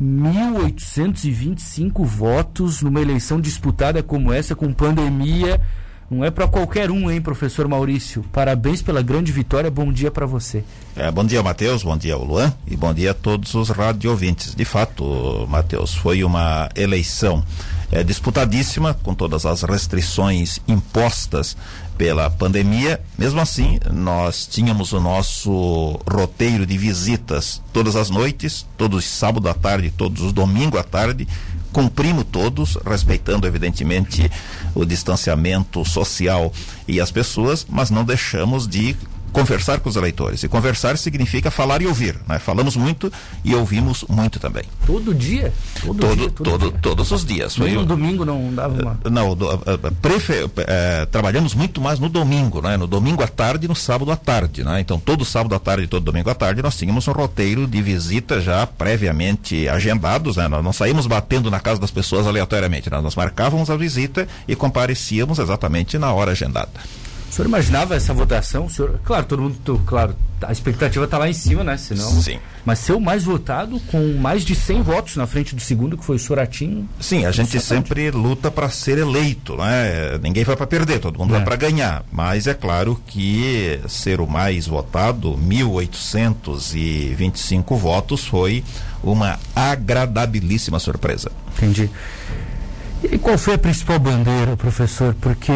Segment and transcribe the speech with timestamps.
[0.00, 5.60] 1.825 votos numa eleição disputada como essa, com pandemia.
[6.10, 8.24] Não é para qualquer um, hein, professor Maurício?
[8.32, 9.70] Parabéns pela grande vitória.
[9.70, 10.64] Bom dia para você.
[10.96, 11.84] É, bom dia, Matheus.
[11.84, 12.52] Bom dia, Luan.
[12.66, 14.52] E bom dia a todos os rádio ouvintes.
[14.52, 17.44] De fato, Matheus, foi uma eleição
[17.92, 21.56] é, disputadíssima, com todas as restrições impostas
[22.00, 22.98] pela pandemia.
[23.18, 29.50] Mesmo assim, nós tínhamos o nosso roteiro de visitas todas as noites, todos os sábados
[29.50, 31.28] à tarde, todos os domingos à tarde,
[31.70, 34.30] cumprimos todos, respeitando evidentemente
[34.74, 36.50] o distanciamento social
[36.88, 38.96] e as pessoas, mas não deixamos de
[39.30, 40.42] conversar com os eleitores.
[40.42, 42.16] E conversar significa falar e ouvir.
[42.28, 42.38] Né?
[42.38, 43.12] Falamos muito
[43.44, 44.64] e ouvimos muito também.
[44.86, 45.52] Todo dia?
[45.80, 46.80] Todo, todo, dia, todo, todo dia.
[46.80, 47.56] Todos os dias.
[47.56, 49.00] Foi no domingo não dava uma.
[49.04, 49.60] Eh, não, do, uh,
[50.00, 50.50] prefe, uh,
[51.10, 52.76] trabalhamos muito mais no domingo, né?
[52.76, 54.64] no domingo à tarde e no sábado à tarde.
[54.64, 54.80] Né?
[54.80, 57.80] Então, todo sábado à tarde e todo domingo à tarde nós tínhamos um roteiro de
[57.82, 60.36] visita já previamente agendados.
[60.36, 60.48] Né?
[60.48, 62.90] Nós não saímos batendo na casa das pessoas aleatoriamente.
[62.90, 63.00] Né?
[63.00, 66.70] Nós marcávamos a visita e comparecíamos exatamente na hora agendada.
[67.30, 68.66] O senhor imaginava essa votação?
[68.66, 71.76] O senhor, claro, todo mundo, claro, a expectativa está lá em cima, né?
[71.76, 72.40] Senão, Sim.
[72.64, 76.04] Mas ser o mais votado com mais de 100 votos na frente do segundo, que
[76.04, 76.88] foi o Soratinho.
[76.98, 80.18] Sim, a gente sempre luta para ser eleito, né?
[80.20, 81.36] Ninguém vai para perder, todo mundo é.
[81.36, 82.04] vai para ganhar.
[82.10, 88.64] Mas é claro que ser o mais votado, 1.825 votos, foi
[89.04, 91.30] uma agradabilíssima surpresa.
[91.56, 91.88] Entendi.
[93.04, 95.14] E qual foi a principal bandeira, professor?
[95.20, 95.52] Porque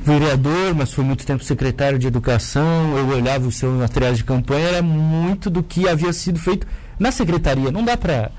[0.00, 4.68] vereador, mas foi muito tempo secretário de educação, eu olhava os seus materiais de campanha,
[4.68, 6.66] era muito do que havia sido feito
[6.98, 7.70] na secretaria.
[7.70, 8.30] Não dá para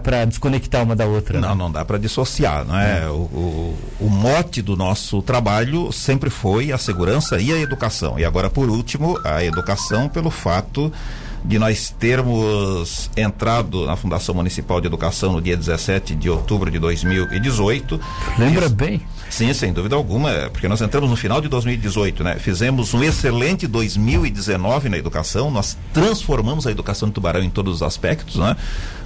[0.00, 1.38] para desconectar uma da outra.
[1.38, 1.54] Não, né?
[1.54, 3.02] não dá para dissociar, não é?
[3.02, 3.08] é.
[3.08, 8.18] O, o, o, mote do nosso trabalho sempre foi a segurança e a educação.
[8.18, 10.90] E agora, por último, a educação pelo fato
[11.44, 16.78] de nós termos entrado na Fundação Municipal de Educação no dia 17 de outubro de
[16.78, 18.00] 2018.
[18.38, 19.02] Lembra Isso, bem?
[19.30, 22.36] Sim, sem dúvida alguma, porque nós entramos no final de 2018, né?
[22.38, 27.82] Fizemos um excelente 2019 na educação, nós transformamos a educação de Tubarão em todos os
[27.82, 28.56] aspectos, né?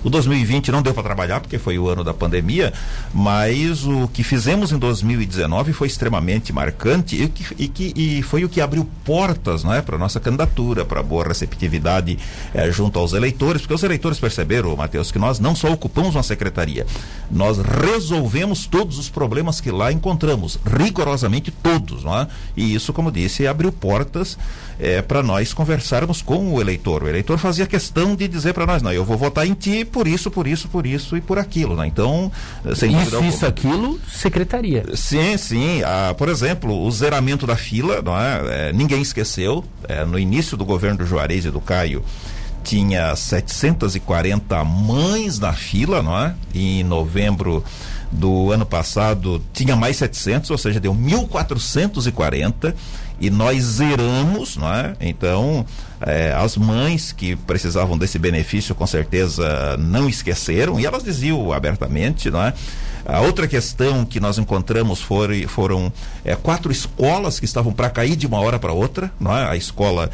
[0.05, 2.73] O 2020 não deu para trabalhar porque foi o ano da pandemia,
[3.13, 8.45] mas o que fizemos em 2019 foi extremamente marcante e, que, e, que, e foi
[8.45, 12.19] o que abriu portas, não é, para nossa candidatura, para boa receptividade
[12.55, 16.23] eh, junto aos eleitores, porque os eleitores perceberam, Matheus, que nós não só ocupamos uma
[16.23, 16.87] secretaria,
[17.31, 22.29] nós resolvemos todos os problemas que lá encontramos, rigorosamente todos, não é?
[22.57, 24.39] E isso, como disse, abriu portas
[24.79, 27.03] eh, para nós conversarmos com o eleitor.
[27.03, 30.07] O eleitor fazia questão de dizer para nós, não, eu vou votar em ti por
[30.07, 31.87] isso, por isso, por isso e por aquilo, né?
[31.87, 32.31] Então,
[32.65, 34.85] eh, sem isso, isso, aquilo, secretaria.
[34.95, 35.83] Sim, sim.
[35.85, 38.69] Ah, por exemplo, o zeramento da fila, não é?
[38.69, 39.65] é ninguém esqueceu.
[39.89, 42.05] É, no início do governo do Juarez e do Caio,
[42.63, 46.35] tinha 740 mães na fila, não é?
[46.53, 47.65] E em novembro
[48.11, 52.75] do ano passado tinha mais 700, ou seja, deu 1440
[53.21, 54.95] e nós zeramos, não é?
[55.01, 55.65] Então,
[56.01, 62.31] é, as mães que precisavam desse benefício com certeza não esqueceram e elas diziam abertamente,
[62.31, 62.53] não é?
[63.05, 65.93] A outra questão que nós encontramos foram
[66.25, 69.49] é, quatro escolas que estavam para cair de uma hora para outra, não é?
[69.49, 70.11] A escola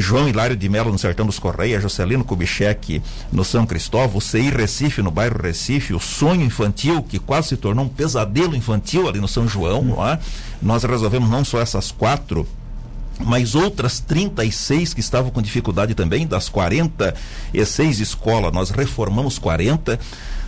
[0.00, 3.02] João Hilário de Melo no Sertão dos Correias, Jocelino Kubitschek
[3.32, 7.84] no São Cristóvão, CI Recife no bairro Recife, o sonho infantil que quase se tornou
[7.84, 10.18] um pesadelo infantil ali no São João, não é?
[10.60, 12.46] Nós resolvemos não só essas quatro
[13.18, 19.98] mas outras 36 que estavam com dificuldade também, das 46 escolas, nós reformamos 40.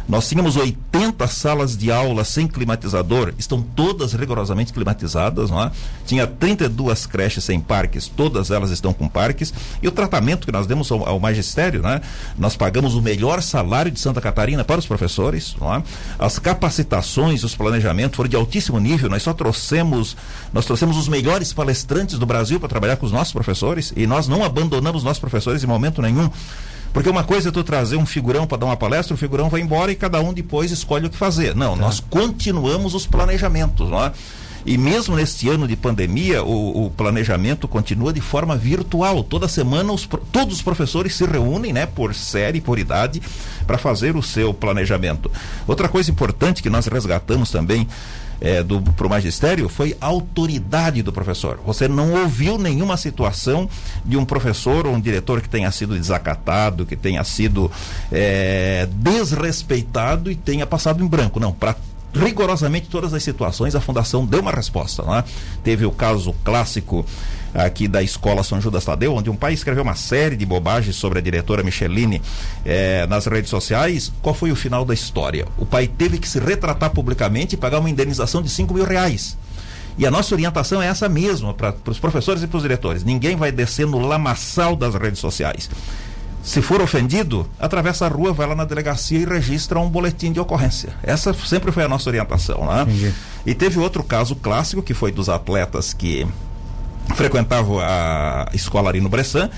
[0.09, 5.71] Nós tínhamos 80 salas de aula sem climatizador, estão todas rigorosamente climatizadas, não é?
[6.07, 9.53] Tinha 32 creches sem parques, todas elas estão com parques.
[9.83, 12.01] E o tratamento que nós demos ao, ao magistério, né?
[12.39, 15.83] Nós pagamos o melhor salário de Santa Catarina para os professores, não é?
[16.19, 19.11] As capacitações, os planejamentos foram de altíssimo nível.
[19.11, 20.17] Nós só trouxemos,
[20.55, 24.27] nós trouxemos os melhores palestrantes do Brasil para trabalhar com os nossos professores e nós
[24.27, 26.31] não abandonamos os nossos professores em momento nenhum.
[26.93, 29.61] Porque uma coisa é tu trazer um figurão para dar uma palestra, o figurão vai
[29.61, 31.55] embora e cada um depois escolhe o que fazer.
[31.55, 31.83] Não, tá.
[31.83, 34.13] nós continuamos os planejamentos, não é?
[34.67, 39.23] E mesmo neste ano de pandemia, o, o, planejamento continua de forma virtual.
[39.23, 43.23] Toda semana os, todos os professores se reúnem, né, por série, por idade,
[43.67, 45.31] para fazer o seu planejamento.
[45.67, 47.87] Outra coisa importante que nós resgatamos também
[48.41, 48.63] é,
[48.97, 51.61] para o magistério foi autoridade do professor.
[51.67, 53.69] Você não ouviu nenhuma situação
[54.05, 57.71] de um professor ou um diretor que tenha sido desacatado, que tenha sido
[58.13, 61.41] é, desrespeitado e tenha passado em branco.
[61.41, 61.77] Não, para
[62.15, 65.03] rigorosamente todas as situações, a fundação deu uma resposta.
[65.03, 65.25] Né?
[65.63, 67.05] Teve o caso clássico
[67.55, 71.19] aqui da escola São Judas Tadeu, onde um pai escreveu uma série de bobagens sobre
[71.19, 72.21] a diretora Micheline
[72.65, 74.13] eh, nas redes sociais.
[74.23, 75.47] Qual foi o final da história?
[75.57, 79.37] O pai teve que se retratar publicamente e pagar uma indenização de 5 mil reais.
[79.97, 83.03] E a nossa orientação é essa mesma para os professores e para os diretores.
[83.03, 85.69] Ninguém vai descer no lamaçal das redes sociais.
[86.43, 90.41] Se for ofendido, atravessa a rua, vai lá na delegacia e registra um boletim de
[90.41, 90.91] ocorrência.
[91.03, 92.83] Essa sempre foi a nossa orientação, né?
[92.83, 93.13] Entendi.
[93.45, 96.27] E teve outro caso clássico que foi dos atletas que
[97.15, 99.51] frequentavam a escola ali no Bressan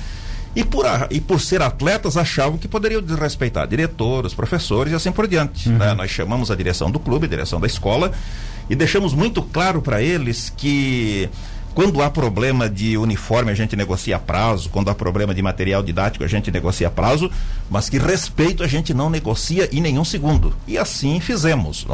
[0.55, 5.13] e por, a, e por ser atletas achavam que poderiam desrespeitar diretores, professores e assim
[5.13, 5.69] por diante.
[5.69, 5.79] Uhum.
[5.79, 5.95] Né?
[5.95, 8.13] Nós chamamos a direção do clube, a direção da escola
[8.69, 11.29] e deixamos muito claro para eles que
[11.75, 14.69] quando há problema de uniforme, a gente negocia prazo.
[14.71, 17.31] Quando há problema de material didático, a gente negocia prazo.
[17.71, 20.53] Mas que respeito a gente não negocia em nenhum segundo.
[20.67, 21.87] E assim fizemos.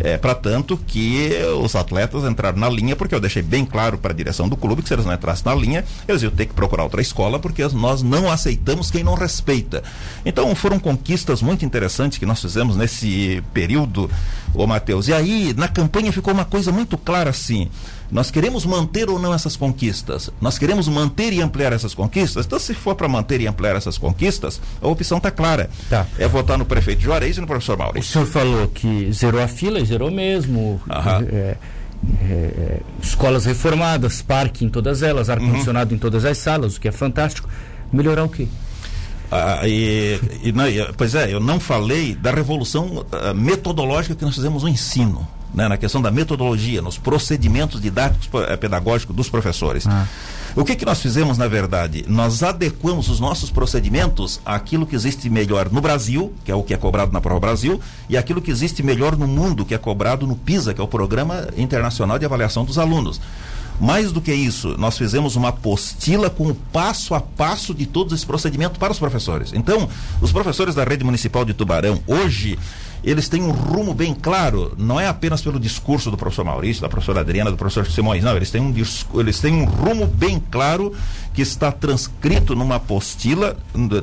[0.00, 0.12] É?
[0.12, 1.30] É, para tanto que
[1.62, 4.82] os atletas entraram na linha, porque eu deixei bem claro para a direção do clube
[4.82, 7.66] que se eles não entrassem na linha, eles iam ter que procurar outra escola, porque
[7.72, 9.82] nós não aceitamos quem não respeita.
[10.24, 14.10] Então foram conquistas muito interessantes que nós fizemos nesse período,
[14.54, 15.08] ô Matheus.
[15.08, 17.68] E aí, na campanha ficou uma coisa muito clara assim.
[18.10, 20.30] Nós queremos manter ou não essas conquistas?
[20.40, 22.46] Nós queremos manter e ampliar essas conquistas?
[22.46, 25.68] Então, se for para manter e ampliar essas conquistas, a opção está clara.
[25.90, 26.06] Tá.
[26.18, 28.08] É votar no prefeito Juarez e no professor Maurício.
[28.08, 30.80] O senhor falou que zerou a fila e zerou mesmo.
[31.32, 31.56] É,
[32.20, 35.96] é, é, escolas reformadas, parque em todas elas, ar-condicionado uhum.
[35.96, 37.48] em todas as salas, o que é fantástico.
[37.92, 38.46] Melhorar o quê?
[39.30, 40.64] Ah, e, e, não,
[40.96, 45.26] pois é, eu não falei da revolução uh, metodológica que nós fizemos no ensino
[45.56, 49.86] né, na questão da metodologia, nos procedimentos didáticos eh, pedagógicos dos professores.
[49.86, 50.06] Ah.
[50.54, 52.04] O que, que nós fizemos, na verdade?
[52.06, 56.74] Nós adequamos os nossos procedimentos àquilo que existe melhor no Brasil, que é o que
[56.74, 60.26] é cobrado na Prova Brasil, e aquilo que existe melhor no mundo, que é cobrado
[60.26, 63.18] no PISA, que é o Programa Internacional de Avaliação dos Alunos.
[63.80, 68.12] Mais do que isso, nós fizemos uma apostila com o passo a passo de todos
[68.12, 69.52] esses procedimentos para os professores.
[69.54, 69.88] Então,
[70.20, 72.58] os professores da rede municipal de Tubarão, hoje,
[73.02, 76.88] eles têm um rumo bem claro, não é apenas pelo discurso do professor Maurício, da
[76.88, 78.74] professora Adriana, do professor Simões, não, eles têm um,
[79.18, 80.92] eles têm um rumo bem claro
[81.32, 83.56] que está transcrito numa apostila,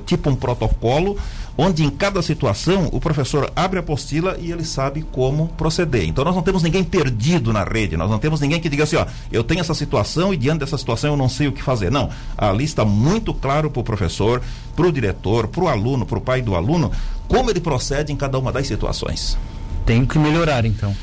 [0.06, 1.18] tipo um protocolo,
[1.58, 6.08] onde em cada situação o professor abre a apostila e ele sabe como proceder.
[6.08, 8.96] Então nós não temos ninguém perdido na rede, nós não temos ninguém que diga assim,
[8.96, 11.92] ó, eu tenho essa situação e diante dessa situação eu não sei o que fazer.
[11.92, 14.42] Não, ali está muito claro para o professor,
[14.76, 16.92] para o diretor, para o aluno, para o pai do aluno,
[17.28, 19.38] como ele procede em cada uma das situações.
[19.86, 20.96] Tem que melhorar então.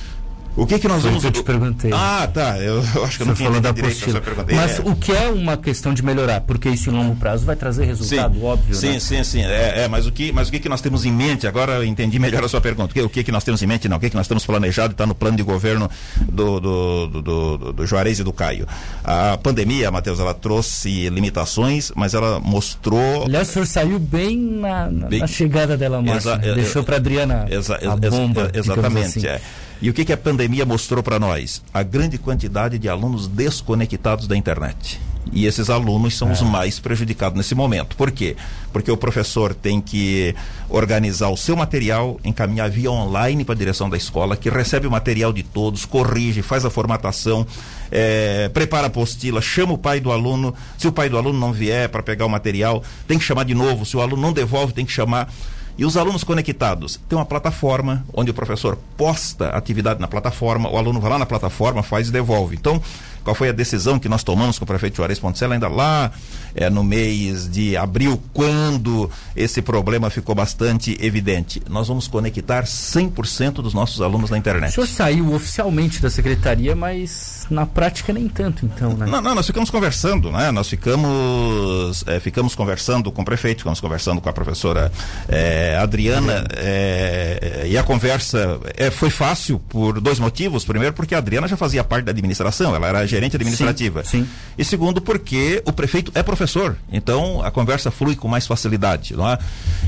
[0.60, 1.22] O que que nós Foi vamos...
[1.22, 1.90] Que eu te perguntei.
[1.92, 2.58] Ah, tá.
[2.58, 4.22] Eu, eu acho que eu não falou da apostila.
[4.54, 4.82] Mas é.
[4.82, 6.42] o que é uma questão de melhorar?
[6.42, 8.74] Porque isso em longo prazo vai trazer resultado, sim, óbvio.
[8.74, 9.00] Sim, né?
[9.00, 9.42] sim, sim.
[9.42, 11.46] É, é, mas o que, mas o que que nós temos em mente?
[11.46, 12.90] Agora eu entendi melhor a sua pergunta.
[12.90, 13.88] O que, o que que nós temos em mente?
[13.88, 13.96] Não.
[13.96, 14.92] O que que nós temos planejado?
[14.92, 15.88] Está no plano de governo
[16.30, 18.66] do do, do, do, do Juarez e do Caio.
[19.02, 23.24] A pandemia, Matheus, ela trouxe limitações, mas ela mostrou.
[23.24, 25.20] Aliás, o senhor saiu bem na, na, bem...
[25.20, 26.36] na chegada dela, Márcia.
[26.36, 28.50] Deixou para Adriana exa, a bomba.
[28.52, 29.18] Exa, exatamente.
[29.18, 29.26] Assim.
[29.26, 29.40] É.
[29.82, 31.62] E o que, que a pandemia mostrou para nós?
[31.72, 35.00] A grande quantidade de alunos desconectados da internet.
[35.32, 36.32] E esses alunos são é.
[36.32, 37.96] os mais prejudicados nesse momento.
[37.96, 38.36] Por quê?
[38.72, 40.34] Porque o professor tem que
[40.68, 44.90] organizar o seu material, encaminhar via online para a direção da escola, que recebe o
[44.90, 47.46] material de todos, corrige, faz a formatação,
[47.90, 50.54] é, prepara a apostila, chama o pai do aluno.
[50.76, 53.54] Se o pai do aluno não vier para pegar o material, tem que chamar de
[53.54, 53.86] novo.
[53.86, 55.32] Se o aluno não devolve, tem que chamar.
[55.78, 57.00] E os alunos conectados?
[57.08, 61.26] Tem uma plataforma onde o professor posta atividade na plataforma, o aluno vai lá na
[61.26, 62.56] plataforma, faz e devolve.
[62.56, 62.82] Então,
[63.22, 66.10] qual foi a decisão que nós tomamos com o prefeito Juarez Ponticelli ainda lá
[66.54, 71.62] é, no mês de abril, quando esse problema ficou bastante evidente?
[71.68, 74.70] Nós vamos conectar 100% dos nossos alunos na internet.
[74.70, 79.06] O senhor saiu oficialmente da secretaria, mas na prática nem tanto, então, né?
[79.06, 80.50] Não, não nós ficamos conversando, né?
[80.52, 84.92] Nós ficamos, é, ficamos conversando com o prefeito, ficamos conversando com a professora
[85.28, 90.64] é, Adriana, é, e a conversa é, foi fácil por dois motivos.
[90.64, 94.04] Primeiro, porque a Adriana já fazia parte da administração, ela era gerente administrativa.
[94.04, 94.28] Sim, sim.
[94.56, 99.28] E segundo, porque o prefeito é professor, então a conversa flui com mais facilidade, não
[99.28, 99.38] é?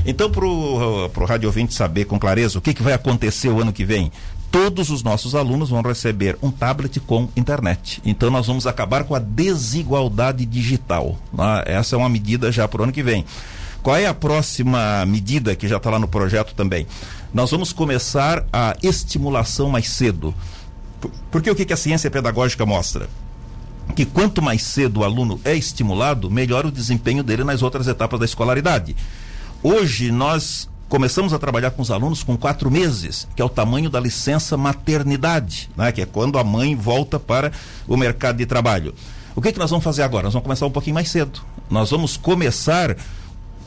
[0.05, 3.71] Então, para o rádio ouvinte saber com clareza o que, que vai acontecer o ano
[3.71, 4.11] que vem,
[4.53, 7.99] todos os nossos alunos vão receber um tablet com internet.
[8.05, 11.17] Então nós vamos acabar com a desigualdade digital.
[11.33, 11.63] Né?
[11.65, 13.25] Essa é uma medida já para o ano que vem.
[13.81, 16.85] Qual é a próxima medida que já está lá no projeto também?
[17.33, 20.35] Nós vamos começar a estimulação mais cedo.
[21.31, 23.09] Porque o que, que a ciência pedagógica mostra?
[23.95, 28.19] Que quanto mais cedo o aluno é estimulado, melhor o desempenho dele nas outras etapas
[28.19, 28.95] da escolaridade.
[29.63, 33.89] Hoje nós começamos a trabalhar com os alunos com quatro meses, que é o tamanho
[33.89, 35.91] da licença maternidade, né?
[35.91, 37.51] que é quando a mãe volta para
[37.87, 38.93] o mercado de trabalho.
[39.35, 40.25] O que, que nós vamos fazer agora?
[40.25, 41.41] Nós vamos começar um pouquinho mais cedo.
[41.67, 42.95] Nós vamos começar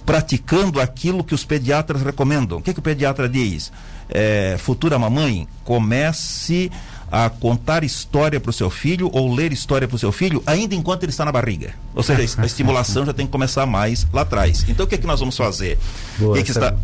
[0.04, 2.59] praticando aquilo que os pediatras recomendam.
[2.59, 3.73] O que, que o pediatra diz?
[4.09, 6.71] É, futura mamãe, comece
[7.11, 10.76] a contar história para o seu filho ou ler história para o seu filho ainda
[10.76, 11.75] enquanto ele está na barriga.
[11.92, 14.64] Ou seja, a estimulação já tem que começar mais lá atrás.
[14.68, 15.76] Então o que é que nós vamos fazer?
[16.18, 16.76] Boa, o que, que está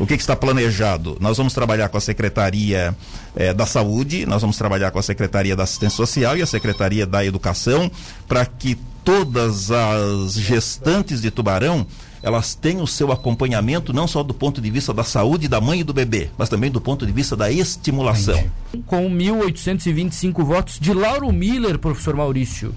[0.00, 1.18] o que, que, está planejado?
[1.20, 2.96] Nós vamos trabalhar com a Secretaria
[3.36, 7.06] eh, da Saúde, nós vamos trabalhar com a Secretaria da Assistência Social e a Secretaria
[7.06, 7.90] da Educação
[8.26, 11.86] para que todas as gestantes de tubarão
[12.22, 15.80] elas têm o seu acompanhamento não só do ponto de vista da saúde da mãe
[15.80, 18.42] e do bebê, mas também do ponto de vista da estimulação.
[18.86, 22.74] Com 1.825 votos de Lauro Miller, professor Maurício.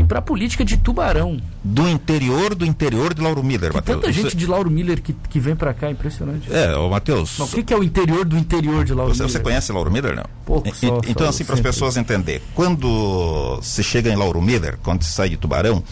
[0.00, 1.40] E para a política de Tubarão.
[1.62, 4.00] Do interior do interior de Lauro Miller, Matheus.
[4.00, 4.36] Tanta gente você...
[4.36, 6.52] de Lauro Miller que, que vem para cá, impressionante.
[6.52, 7.38] É, o Matheus.
[7.38, 9.32] O que, que, é o interior do interior de Lauro você, Miller?
[9.32, 10.24] Você conhece Lauro Miller, não?
[10.44, 14.42] Pouco, e, só, Então, só assim, para as pessoas entender, quando se chega em Lauro
[14.42, 15.82] Miller, quando se sai de Tubarão,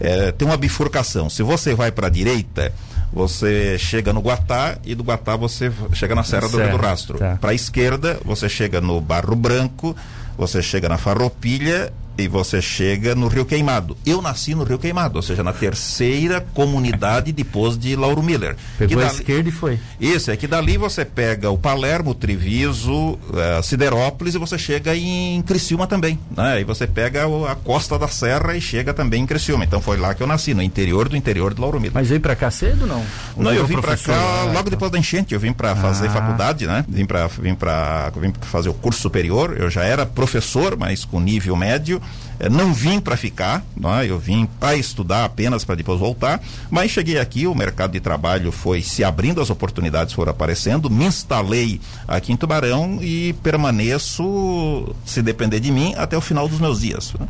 [0.00, 1.28] é, tem uma bifurcação.
[1.28, 2.72] Se você vai para a direita,
[3.12, 7.18] você chega no Guatá e do Guatá você chega na Serra do Rio do Rastro.
[7.18, 7.36] Tá.
[7.40, 9.96] Para a esquerda, você chega no Barro Branco,
[10.36, 13.96] você chega na Farroupilha e você chega no Rio Queimado.
[14.04, 18.56] Eu nasci no Rio Queimado, ou seja, na terceira comunidade depois de Lauro Miller.
[18.76, 19.08] Pegou dali...
[19.08, 19.78] a esquerda e foi.
[20.00, 25.40] Isso, é que dali você pega o Palermo, Treviso, uh, Siderópolis e você chega em
[25.42, 26.18] Criciúma também.
[26.36, 26.60] Né?
[26.60, 29.64] E você pega a costa da serra e chega também em Criciúma.
[29.64, 31.94] Então foi lá que eu nasci, no interior do interior de Lauro Miller.
[31.94, 33.04] Mas veio para cá cedo não?
[33.36, 34.70] Ou não, eu vim para cá ah, logo tá.
[34.70, 35.34] depois da enchente.
[35.34, 36.10] Eu vim para fazer ah.
[36.10, 36.84] faculdade, né?
[36.88, 39.56] Vim para vim para vim fazer o curso superior.
[39.56, 42.02] Eu já era professor, mas com nível médio.
[42.40, 43.64] É, não vim para ficar,
[44.00, 44.06] é?
[44.06, 48.52] eu vim para estudar apenas para depois voltar, mas cheguei aqui, o mercado de trabalho
[48.52, 55.20] foi se abrindo, as oportunidades foram aparecendo, me instalei aqui em Tubarão e permaneço, se
[55.20, 57.12] depender de mim, até o final dos meus dias.
[57.18, 57.26] Né?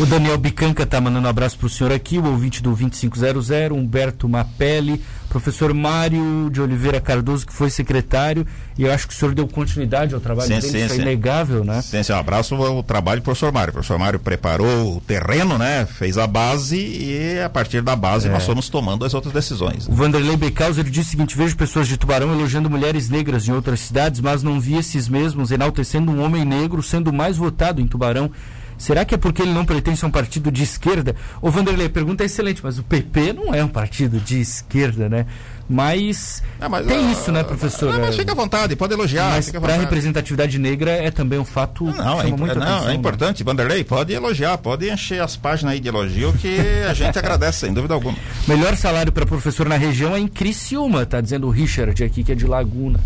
[0.00, 3.48] O Daniel Bicanca está mandando um abraço para o senhor aqui, o ouvinte do 2500,
[3.70, 9.16] Humberto Mapelli professor Mário de Oliveira Cardoso, que foi secretário, e eu acho que o
[9.16, 11.00] senhor deu continuidade ao trabalho sim, dele, sim, isso é sim.
[11.00, 11.82] é inegável, né?
[11.82, 13.70] Sim, sim, um abraço ao trabalho do professor Mário.
[13.70, 15.86] O professor Mário preparou o terreno, né?
[15.86, 18.30] Fez a base e a partir da base é.
[18.30, 19.86] nós fomos tomando as outras decisões.
[19.86, 23.80] O Vanderlei Becauser disse o seguinte, vejo pessoas de Tubarão elogiando mulheres negras em outras
[23.80, 28.30] cidades, mas não vi esses mesmos enaltecendo um homem negro sendo mais votado em Tubarão.
[28.78, 31.14] Será que é porque ele não pertence a um partido de esquerda?
[31.42, 35.26] O Vanderlei, pergunta é excelente, mas o PP não é um partido de esquerda, né?
[35.68, 37.92] Mas, não, mas tem uh, isso, né, professor?
[37.92, 39.32] Não, mas fica à vontade, pode elogiar.
[39.32, 42.62] Mas para a representatividade negra é também um fato não, que chama é, muita não,
[42.62, 42.84] atenção.
[42.84, 43.44] Não, é importante.
[43.44, 43.52] Né?
[43.52, 46.58] Vanderlei, pode elogiar, pode encher as páginas aí de elogio que
[46.88, 48.16] a gente agradece, sem dúvida alguma.
[48.46, 52.32] Melhor salário para professor na região é em Criciúma, tá dizendo o Richard aqui, que
[52.32, 52.98] é de Laguna.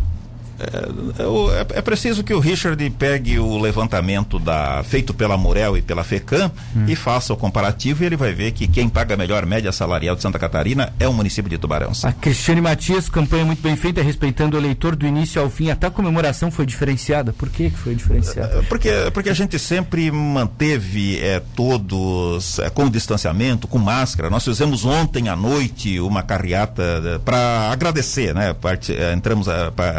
[0.62, 5.82] É, é, é, preciso que o Richard pegue o levantamento da, feito pela Morel e
[5.82, 6.84] pela FECAM hum.
[6.86, 10.14] e faça o comparativo e ele vai ver que quem paga a melhor média salarial
[10.14, 11.92] de Santa Catarina é o município de Tubarão.
[12.04, 15.88] A Cristiane Matias, campanha muito bem feita, respeitando o eleitor do início ao fim, até
[15.88, 17.32] a comemoração foi diferenciada.
[17.32, 18.58] Por que foi diferenciada?
[18.58, 24.30] É, porque, porque a gente sempre manteve é, todos é, com distanciamento, com máscara.
[24.30, 28.54] Nós fizemos ontem à noite uma carreata é, para agradecer, né?
[28.54, 29.92] Parte, entramos a, pra,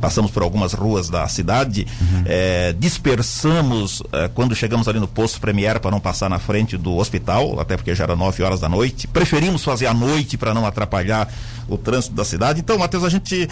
[0.00, 2.24] passamos por algumas ruas da cidade, uhum.
[2.26, 6.96] é, dispersamos é, quando chegamos ali no posto Premier para não passar na frente do
[6.96, 9.06] hospital, até porque já era 9 horas da noite.
[9.06, 11.28] Preferimos fazer à noite para não atrapalhar
[11.68, 12.60] o trânsito da cidade.
[12.60, 13.48] Então, Matheus, a gente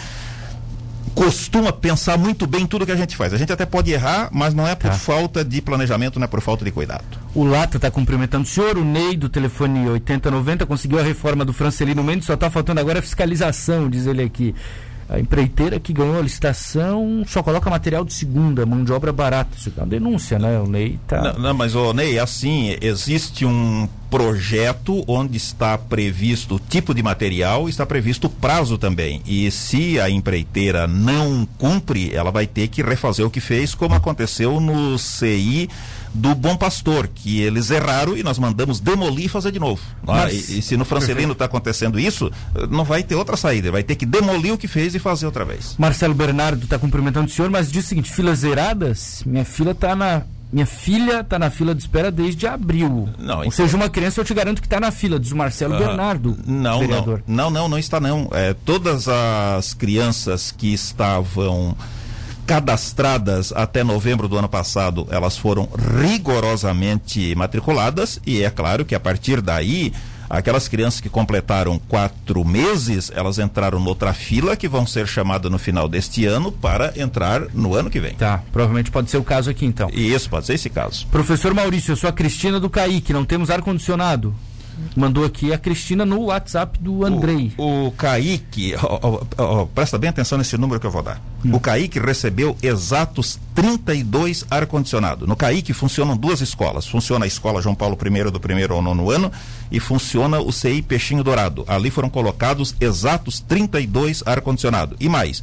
[1.19, 3.33] costuma pensar muito bem tudo que a gente faz.
[3.33, 4.97] A gente até pode errar, mas não é por tá.
[4.97, 7.03] falta de planejamento, não é por falta de cuidado.
[7.35, 11.53] O Lata está cumprimentando o senhor, o Ney do telefone 8090 conseguiu a reforma do
[11.53, 14.55] Francelino Mendes, só está faltando agora a fiscalização, diz ele aqui.
[15.09, 19.57] A empreiteira que ganhou a licitação só coloca material de segunda, mão de obra barata.
[19.57, 20.59] Isso é uma denúncia, né?
[20.59, 21.33] O Ney tá.
[21.33, 27.01] Não, não mas o Ney, assim, existe um projeto onde está previsto o tipo de
[27.01, 29.21] material, está previsto o prazo também.
[29.25, 33.95] E se a empreiteira não cumpre, ela vai ter que refazer o que fez, como
[33.95, 35.69] aconteceu no CI
[36.13, 39.81] do Bom Pastor, que eles erraram e nós mandamos demolir e fazer de novo.
[40.03, 40.05] É?
[40.05, 40.49] Mas...
[40.49, 42.31] E, e, se no Francelino está acontecendo isso,
[42.69, 45.45] não vai ter outra saída, vai ter que demolir o que fez e fazer outra
[45.45, 45.75] vez.
[45.77, 49.95] Marcelo Bernardo está cumprimentando o senhor, mas diz o seguinte: filas zeradas, minha fila está
[49.95, 53.07] na minha filha está na fila de espera desde abril.
[53.19, 53.51] Não, Ou então...
[53.51, 56.35] seja, uma criança eu te garanto que está na fila, diz o Marcelo uh, Bernardo.
[56.45, 57.23] Não, vereador.
[57.27, 58.27] não, não, não, não está não.
[58.31, 61.77] É, todas as crianças que estavam
[62.49, 65.69] cadastradas até novembro do ano passado, elas foram
[66.01, 69.93] rigorosamente matriculadas e é claro que a partir daí
[70.29, 75.57] Aquelas crianças que completaram quatro meses, elas entraram noutra fila que vão ser chamadas no
[75.57, 78.13] final deste ano para entrar no ano que vem.
[78.13, 79.89] Tá, provavelmente pode ser o caso aqui então.
[79.91, 81.07] E isso, pode ser esse caso.
[81.07, 84.35] Professor Maurício, eu sou a Cristina do Kaique, não temos ar-condicionado.
[84.95, 87.53] Mandou aqui a Cristina no WhatsApp do Andrei.
[87.57, 91.21] O, o Kaique, ó, ó, ó, presta bem atenção nesse número que eu vou dar.
[91.45, 91.55] Hum.
[91.55, 95.25] O Kaique recebeu exatos 32 ar-condicionado.
[95.25, 96.87] No Kaique funcionam duas escolas.
[96.87, 99.31] Funciona a escola João Paulo I do primeiro ao nono ano
[99.71, 101.63] e funciona o CI Peixinho Dourado.
[101.67, 104.95] Ali foram colocados exatos 32 ar-condicionado.
[104.99, 105.41] E mais.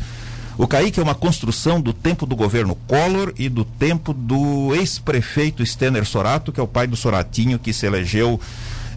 [0.58, 5.64] O Kaique é uma construção do tempo do governo Collor e do tempo do ex-prefeito
[5.66, 8.40] Stener Sorato, que é o pai do Soratinho, que se elegeu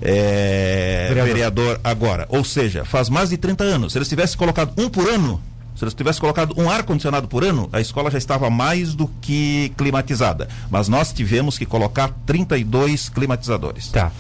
[0.02, 1.34] é, vereador.
[1.34, 1.82] vereador.
[1.84, 2.26] agora.
[2.30, 3.94] Ou seja, faz mais de 30 anos.
[3.94, 5.42] Se eles tivessem colocado um por ano,
[5.76, 9.72] se eles tivessem colocado um ar-condicionado por ano, a escola já estava mais do que
[9.78, 10.48] climatizada.
[10.70, 13.88] Mas nós tivemos que colocar 32 climatizadores.
[13.88, 14.12] Tá.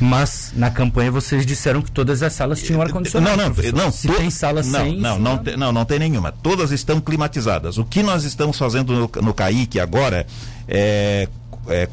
[0.00, 3.36] Mas na campanha vocês disseram que todas as salas tinham ar-condicionado.
[3.36, 3.92] Não, não, não.
[3.92, 4.14] Se to...
[4.14, 5.00] tem salas não, sem.
[5.00, 6.32] Não, não, não, não tem nenhuma.
[6.32, 7.78] Todas estão climatizadas.
[7.78, 10.26] O que nós estamos fazendo no, no CAIC agora
[10.66, 11.28] é
[11.68, 11.88] é,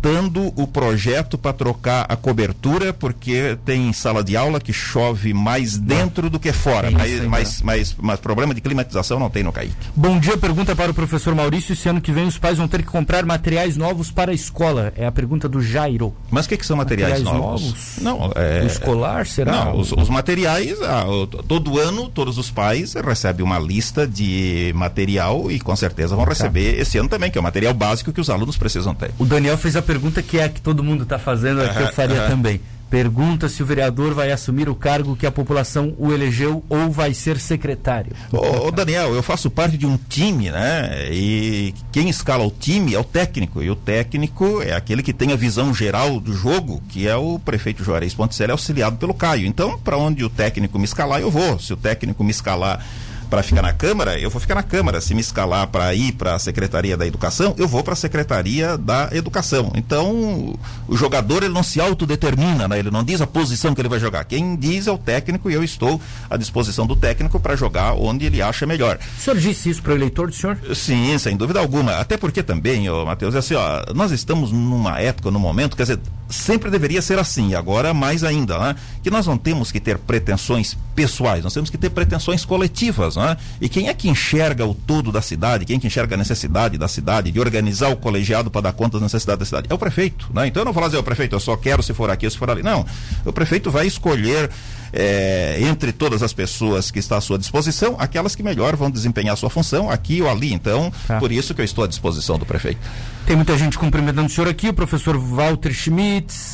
[0.00, 5.76] contratando o projeto para trocar a cobertura, porque tem sala de aula que chove mais
[5.76, 6.90] dentro do que fora.
[6.90, 9.74] Mas, mas, mas, mas, problema de climatização não tem no CAIC.
[9.94, 11.72] Bom dia, pergunta para o professor Maurício.
[11.72, 14.92] Esse ano que vem os pais vão ter que comprar materiais novos para a escola.
[14.96, 16.14] É a pergunta do Jairo.
[16.30, 17.62] Mas o que, que, são materiais, materiais novos?
[17.62, 17.98] novos?
[18.00, 18.62] Não, é...
[18.62, 19.52] O escolar, será?
[19.52, 21.04] Não, os, os materiais, ah,
[21.46, 26.30] todo ano, todos os pais recebem uma lista de material e com certeza vão tá.
[26.30, 29.10] receber esse ano também, que é o material básico que os alunos precisam precisam ter.
[29.18, 31.82] O Daniel fez a pergunta que é a que todo mundo está fazendo, é que
[31.82, 32.60] eu faria também.
[32.88, 37.12] Pergunta se o vereador vai assumir o cargo que a população o elegeu ou vai
[37.12, 38.12] ser secretário.
[38.32, 41.08] Ô, ô, Daniel, eu faço parte de um time, né?
[41.10, 43.62] E quem escala o time é o técnico.
[43.62, 47.38] E o técnico é aquele que tem a visão geral do jogo, que é o
[47.38, 49.46] prefeito Juarez Ponticelli, auxiliado pelo Caio.
[49.46, 51.60] Então, para onde o técnico me escalar, eu vou.
[51.60, 52.84] Se o técnico me escalar
[53.30, 55.00] para ficar na Câmara, eu vou ficar na Câmara.
[55.00, 58.76] Se me escalar para ir para a Secretaria da Educação, eu vou para a Secretaria
[58.76, 59.70] da Educação.
[59.76, 60.58] Então,
[60.88, 62.78] o jogador ele não se autodetermina, né?
[62.78, 64.24] ele não diz a posição que ele vai jogar.
[64.24, 68.26] Quem diz é o técnico e eu estou à disposição do técnico para jogar onde
[68.26, 68.98] ele acha melhor.
[69.16, 70.58] O senhor disse isso para o eleitor do senhor?
[70.74, 71.92] Sim, sem dúvida alguma.
[71.92, 75.84] Até porque também, ô, Matheus, é assim, ó, nós estamos numa época, num momento, quer
[75.84, 78.76] dizer, sempre deveria ser assim, agora mais ainda, né?
[79.02, 83.16] que nós não temos que ter pretensões pessoais, nós temos que ter pretensões coletivas.
[83.16, 83.36] Né?
[83.60, 86.78] E quem é que enxerga o todo da cidade, quem é que enxerga a necessidade
[86.78, 89.66] da cidade, de organizar o colegiado para dar conta das necessidades da cidade?
[89.70, 90.28] É o prefeito.
[90.32, 90.46] Né?
[90.46, 92.38] Então eu não vou dizer, o prefeito, eu só quero se for aqui ou se
[92.38, 92.62] for ali.
[92.62, 92.86] Não.
[93.24, 94.50] O prefeito vai escolher
[94.92, 99.34] é, entre todas as pessoas que está à sua disposição, aquelas que melhor vão desempenhar
[99.34, 100.52] a sua função aqui ou ali.
[100.52, 101.18] Então, tá.
[101.18, 102.80] por isso que eu estou à disposição do prefeito.
[103.26, 105.72] Tem muita gente cumprimentando o senhor aqui, o professor Walter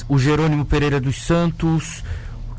[0.08, 2.02] O Jerônimo Pereira dos Santos,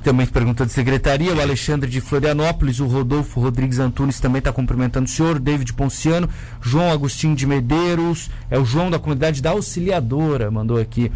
[0.04, 5.06] também pergunta de secretaria, o Alexandre de Florianópolis, o Rodolfo Rodrigues Antunes também está cumprimentando
[5.06, 6.30] o senhor, David Ponciano,
[6.62, 11.12] João Agostinho de Medeiros, é o João da comunidade da Auxiliadora, mandou aqui.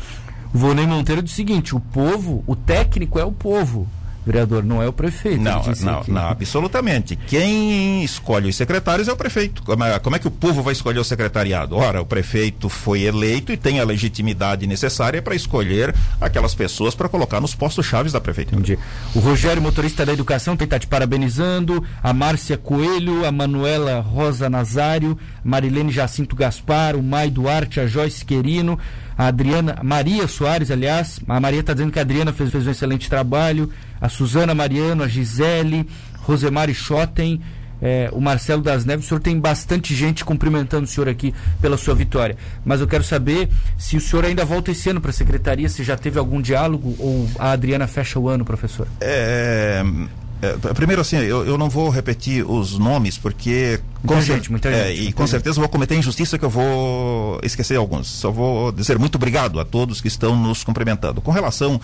[0.54, 3.88] O Vonei Monteiro diz o seguinte: o povo, o técnico é o povo
[4.26, 5.42] vereador, não é o prefeito.
[5.42, 7.16] Não, não, não, absolutamente.
[7.16, 9.64] Quem escolhe os secretários é o prefeito.
[9.64, 11.76] Como é, como é, que o povo vai escolher o secretariado?
[11.76, 17.10] Ora, o prefeito foi eleito e tem a legitimidade necessária para escolher aquelas pessoas para
[17.10, 18.58] colocar nos postos chaves da prefeitura.
[18.62, 18.80] Entendi.
[19.16, 21.84] O Rogério, motorista da educação, está te parabenizando.
[22.02, 28.24] A Márcia Coelho, a Manuela Rosa Nazário, Marilene Jacinto Gaspar, o Mai Duarte, a Joyce
[28.24, 28.78] Querino,
[29.18, 31.20] a Adriana, Maria Soares, aliás.
[31.28, 33.72] A Maria está dizendo que a Adriana fez, fez um excelente trabalho
[34.02, 35.88] a Suzana Mariano, a Gisele,
[36.24, 37.40] Rosemary Schotten,
[37.80, 39.06] é, o Marcelo das Neves.
[39.06, 42.36] O senhor tem bastante gente cumprimentando o senhor aqui pela sua vitória.
[42.66, 43.48] Mas eu quero saber
[43.78, 46.96] se o senhor ainda volta esse ano para a secretaria, se já teve algum diálogo
[46.98, 48.88] ou a Adriana fecha o ano, professor?
[49.00, 49.84] É,
[50.76, 54.88] primeiro assim, eu, eu não vou repetir os nomes porque muita com gente, muita é,
[54.88, 58.08] gente, e com certeza vou cometer injustiça que eu vou esquecer alguns.
[58.08, 61.22] Só vou dizer muito obrigado a todos que estão nos cumprimentando.
[61.22, 61.80] Com relação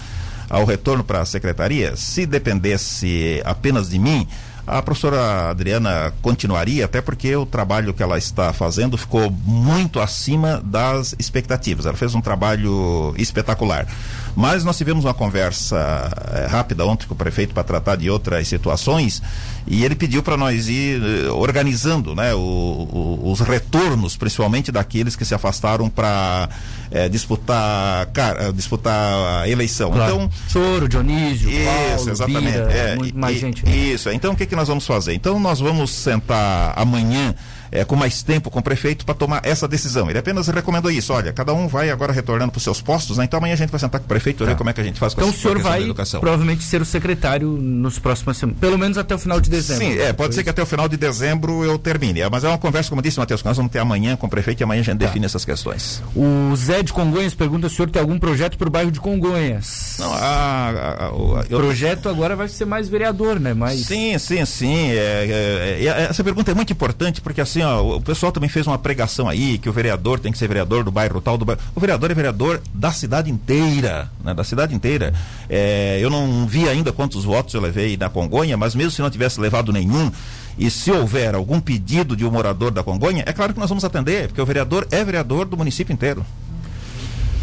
[0.50, 4.28] ao retorno para a secretaria, se dependesse apenas de mim,
[4.68, 10.62] a professora Adriana continuaria, até porque o trabalho que ela está fazendo ficou muito acima
[10.62, 11.86] das expectativas.
[11.86, 13.88] Ela fez um trabalho espetacular.
[14.36, 18.48] Mas nós tivemos uma conversa é, rápida ontem com o prefeito para tratar de outras
[18.48, 19.22] situações
[19.70, 25.16] e ele pediu para nós ir uh, organizando né, o, o, os retornos, principalmente daqueles
[25.16, 26.48] que se afastaram para
[26.90, 29.92] é, disputar, cara, disputar a eleição.
[29.92, 30.14] Claro.
[30.16, 32.52] Então, Soro, Dionísio, isso, Paulo, exatamente.
[32.52, 33.70] Bira, é, mais e, gente.
[33.70, 34.10] Isso.
[34.10, 35.14] Então, o que, que nós vamos fazer?
[35.14, 37.34] Então, nós vamos sentar amanhã
[37.72, 40.10] é, com mais tempo com o prefeito para tomar essa decisão.
[40.10, 41.14] Ele apenas recomendou isso.
[41.14, 43.26] Olha, cada um vai agora retornando para os seus postos, né?
[43.26, 44.52] Então amanhã a gente vai sentar com o prefeito e tá.
[44.52, 46.86] ver como é que a gente faz com Então o senhor vai provavelmente ser o
[46.86, 49.86] secretário nos próximos semanas, pelo menos até o final de dezembro.
[49.86, 52.22] Sim, é, pode ser que até o final de dezembro eu termine.
[52.22, 54.30] É, mas é uma conversa, como disse Matheus, que nós vamos ter amanhã com o
[54.30, 55.06] prefeito e amanhã a gente tá.
[55.06, 56.02] define essas questões.
[56.16, 59.00] O Zé de Congonhas pergunta se o senhor tem algum projeto para o bairro de
[59.00, 59.96] Congonhas.
[60.00, 61.60] Não, a, a, a, o eu...
[61.60, 63.54] projeto agora vai ser mais vereador, né?
[63.54, 63.82] Mais...
[63.82, 64.92] Sim, sim, sim.
[64.92, 68.68] É, é, é, essa pergunta é muito importante porque assim, ó, o pessoal também fez
[68.68, 71.62] uma pregação aí que o vereador tem que ser vereador do bairro tal, do bairro.
[71.76, 74.34] O vereador é vereador da cidade inteira, né?
[74.34, 75.14] Da cidade inteira.
[75.50, 79.10] É, eu não vi ainda quantos votos eu levei na Congonha, mas mesmo se não
[79.10, 80.12] tivesse levado nenhum,
[80.58, 83.86] e se houver algum pedido de um morador da Congonha, é claro que nós vamos
[83.86, 86.26] atender, porque o vereador é vereador do município inteiro.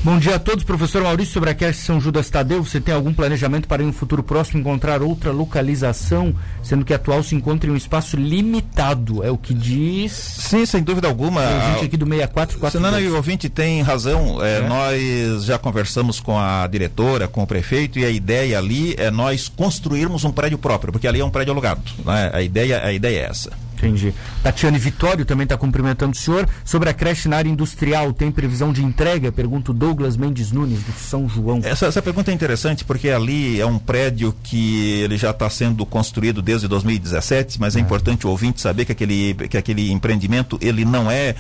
[0.05, 3.15] Bom dia a todos, professor Maurício, sobre a creche São Judas Tadeu, você tem algum
[3.15, 7.71] planejamento para em um futuro próximo encontrar outra localização, sendo que a atual se encontra
[7.71, 10.13] em um espaço limitado, é o que diz...
[10.13, 11.41] Sim, sem dúvida alguma.
[11.41, 12.71] A gente aqui do 64...
[12.71, 14.69] Senana e o ouvinte tem razão, é, é.
[14.69, 19.49] nós já conversamos com a diretora, com o prefeito, e a ideia ali é nós
[19.49, 22.31] construirmos um prédio próprio, porque ali é um prédio alugado, né?
[22.31, 23.64] a, ideia, a ideia é essa.
[23.77, 24.15] Entendi.
[24.43, 26.49] Tatiane Vitório também está cumprimentando o senhor.
[26.65, 29.31] Sobre a creche na área industrial, tem previsão de entrega?
[29.33, 31.61] Pergunta o Douglas Mendes Nunes, do São João.
[31.63, 35.85] Essa, essa pergunta é interessante porque ali é um prédio que ele já está sendo
[35.85, 40.59] construído desde 2017, mas é, é importante o ouvinte saber que aquele, que aquele empreendimento
[40.61, 41.35] ele não é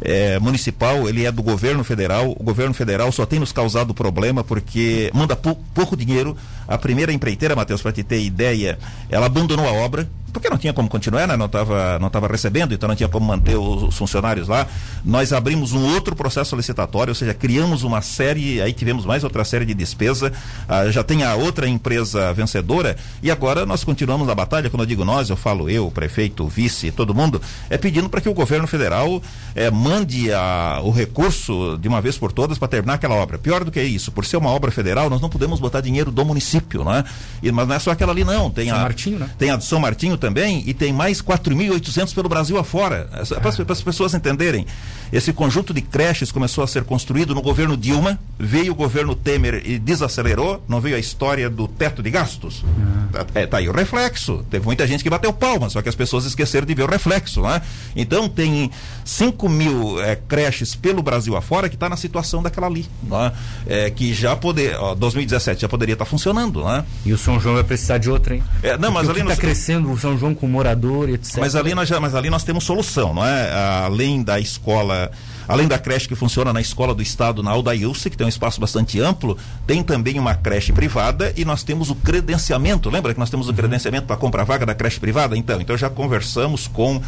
[0.00, 2.30] é, municipal, ele é do governo federal.
[2.38, 6.36] O governo federal só tem nos causado problema porque manda pou, pouco dinheiro.
[6.68, 8.78] A primeira empreiteira, Matheus, para te ter ideia,
[9.08, 11.36] ela abandonou a obra porque não tinha como continuar, né?
[11.36, 14.66] não estava não tava recebendo, então não tinha como manter os, os, funcionários lá.
[15.04, 19.44] Nós abrimos um outro processo licitatório, ou seja, criamos uma série, aí tivemos mais outra
[19.44, 20.32] série de despesa,
[20.68, 24.86] ah, já tem a outra empresa vencedora, e agora nós continuamos a batalha, quando eu
[24.86, 28.66] digo nós, eu falo eu, prefeito, vice, todo mundo, é pedindo para que o governo
[28.66, 29.22] federal
[29.54, 33.38] é, mande a, o recurso de uma vez por todas para terminar aquela obra.
[33.38, 36.24] Pior do que isso, por ser uma obra federal, nós não podemos botar dinheiro do
[36.24, 37.04] município, né?
[37.42, 39.30] E, mas não é só aquela ali não, tem São a Martinho, né?
[39.38, 43.08] tem a de São Martinho também e tem mais 4.800 pelo Brasil afora.
[43.40, 44.66] Para as pessoas entenderem,
[45.12, 49.62] esse conjunto de creches começou a ser construído no governo Dilma, veio o governo Temer
[49.64, 52.62] e desacelerou, não veio a história do teto de gastos.
[52.62, 53.08] Uhum.
[53.34, 54.44] É, tá aí o reflexo.
[54.50, 57.42] Teve muita gente que bateu palmas, só que as pessoas esqueceram de ver o reflexo.
[57.42, 57.62] Né?
[57.96, 58.70] Então tem
[59.04, 62.86] 5 mil é, creches pelo Brasil afora que está na situação daquela ali.
[63.02, 63.32] Né?
[63.66, 66.47] É, que já poder, ó, 2017 já poderia estar tá funcionando.
[66.52, 66.84] Né?
[67.04, 68.42] E o São João vai precisar de outra, hein?
[68.62, 69.38] É, não, mas ali está nós...
[69.38, 71.38] crescendo o São João com morador etc.
[71.38, 73.52] Mas ali nós mas ali nós temos solução, não é?
[73.84, 75.10] Além da escola
[75.48, 78.60] além da creche que funciona na Escola do Estado, na Aldailce, que tem um espaço
[78.60, 82.90] bastante amplo, tem também uma creche privada e nós temos o credenciamento.
[82.90, 85.36] Lembra que nós temos o credenciamento para comprar vaga da creche privada?
[85.36, 87.00] Então, então já conversamos com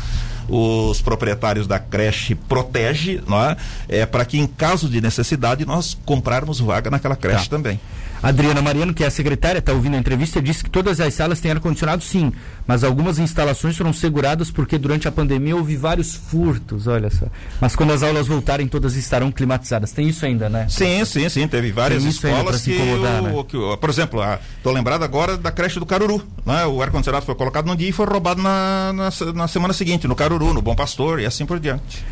[0.49, 3.57] os proprietários da creche Protege, não é?
[3.89, 7.57] é para que em caso de necessidade nós comprarmos vaga naquela creche tá.
[7.57, 7.79] também.
[8.23, 11.41] Adriana Mariano, que é a secretária, está ouvindo a entrevista, disse que todas as salas
[11.41, 12.33] têm ar-condicionado sim,
[12.67, 17.27] mas algumas instalações foram seguradas porque durante a pandemia houve vários furtos, olha só.
[17.61, 19.93] Mas quando as aulas voltarem, todas estarão climatizadas.
[19.93, 20.67] Tem isso ainda, né?
[20.69, 21.49] Sim, sim, sim.
[21.49, 23.45] Teve várias escolas que, o, né?
[23.49, 24.21] que, por exemplo,
[24.57, 26.23] estou lembrado agora da creche do Caruru.
[26.45, 26.67] Né?
[26.67, 30.15] O ar-condicionado foi colocado num dia e foi roubado na, na, na semana seguinte, no
[30.15, 32.05] Caruru, no Bom Pastor e assim por diante.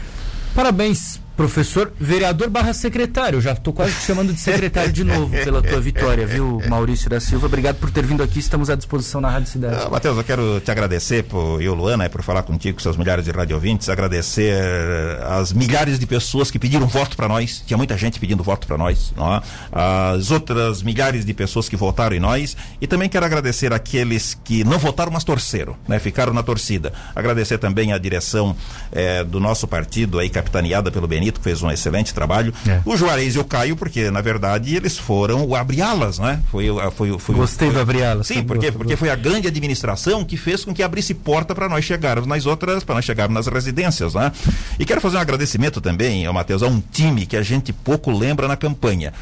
[0.54, 5.62] Parabéns Professor, vereador barra secretário, já estou quase te chamando de secretário de novo pela
[5.62, 7.46] tua vitória, viu, Maurício da Silva?
[7.46, 9.82] Obrigado por ter vindo aqui, estamos à disposição na Rádio Cidade.
[9.86, 13.30] Ah, Matheus, eu quero te agradecer, por, eu, Luana, por falar contigo, seus milhares de
[13.30, 18.18] radiovintes, agradecer eh, as milhares de pessoas que pediram voto para nós, tinha muita gente
[18.18, 19.40] pedindo voto para nós, não é?
[19.70, 24.64] as outras milhares de pessoas que votaram em nós, e também quero agradecer aqueles que
[24.64, 26.00] não votaram, mas torceram, né?
[26.00, 26.92] ficaram na torcida.
[27.14, 28.56] Agradecer também a direção
[28.90, 32.52] eh, do nosso partido, aí capitaneada pelo Benito, Benito, que fez um excelente trabalho.
[32.66, 32.80] É.
[32.84, 36.40] O Juarez e o Caio, porque na verdade eles foram o abre-alas, né?
[36.50, 38.26] Foi, foi, foi, Gostei foi, do abre-alas.
[38.26, 41.84] Sim, porque, porque foi a grande administração que fez com que abrisse porta para nós
[41.84, 44.32] chegarmos nas outras, para nós chegarmos nas residências, né?
[44.78, 48.48] E quero fazer um agradecimento também, Matheus, a um time que a gente pouco lembra
[48.48, 49.12] na campanha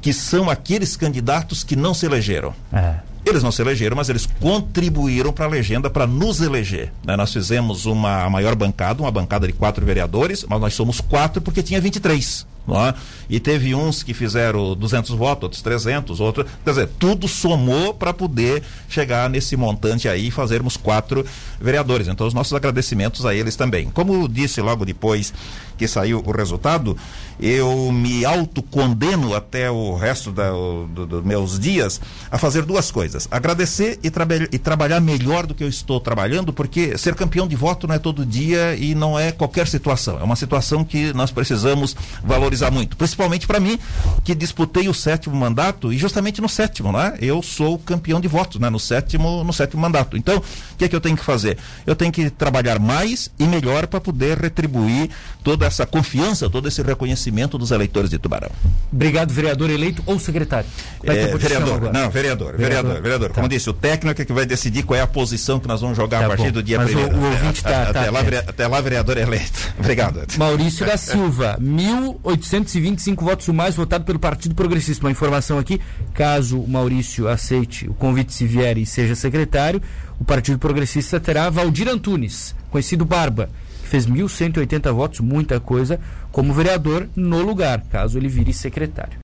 [0.00, 2.54] que são aqueles candidatos que não se elegeram.
[2.72, 2.94] É.
[3.24, 6.92] Eles não se elegeram, mas eles contribuíram para a legenda para nos eleger.
[7.04, 7.16] Né?
[7.16, 11.62] Nós fizemos uma maior bancada, uma bancada de quatro vereadores, mas nós somos quatro porque
[11.62, 12.46] tinha 23.
[12.66, 12.94] não é?
[13.28, 18.12] E teve uns que fizeram 200 votos, outros 300, outros, quer dizer, tudo somou para
[18.12, 21.24] poder chegar nesse montante aí e fazermos quatro
[21.60, 22.08] vereadores.
[22.08, 23.90] Então, os nossos agradecimentos a eles também.
[23.90, 25.32] Como disse logo depois
[25.80, 26.94] que saiu o resultado,
[27.40, 31.98] eu me autocondeno até o resto dos do, meus dias
[32.30, 34.08] a fazer duas coisas: agradecer e,
[34.52, 37.98] e trabalhar melhor do que eu estou trabalhando, porque ser campeão de voto não é
[37.98, 40.18] todo dia e não é qualquer situação.
[40.20, 42.94] É uma situação que nós precisamos valorizar muito.
[42.94, 43.78] Principalmente para mim,
[44.22, 47.16] que disputei o sétimo mandato, e justamente no sétimo, né?
[47.22, 48.68] Eu sou campeão de votos, né?
[48.68, 50.14] No sétimo, no sétimo mandato.
[50.14, 51.56] Então, o que é que eu tenho que fazer?
[51.86, 55.08] Eu tenho que trabalhar mais e melhor para poder retribuir
[55.42, 58.50] toda essa confiança, todo esse reconhecimento dos eleitores de Tubarão.
[58.92, 60.68] Obrigado, vereador eleito ou secretário?
[61.04, 63.28] É, vereador, não, vereador, vereador, vereador, vereador.
[63.28, 63.34] Tá.
[63.34, 65.96] Como disse, o técnico é que vai decidir qual é a posição que nós vamos
[65.96, 66.52] jogar tá a partir bom.
[66.52, 67.16] do dia primeiro.
[67.16, 69.72] O, o ouvinte tá, até, tá, lá, até lá, vereador eleito.
[69.78, 70.22] Obrigado.
[70.36, 75.04] Maurício da Silva, 1.825 votos o mais votado pelo Partido Progressista.
[75.04, 75.80] Uma informação aqui,
[76.12, 79.80] caso o Maurício aceite o convite se vier e seja secretário,
[80.18, 83.48] o Partido Progressista terá Valdir Antunes, conhecido Barba
[83.90, 85.98] fez 1.180 votos, muita coisa,
[86.30, 89.18] como vereador no lugar, caso ele vire secretário.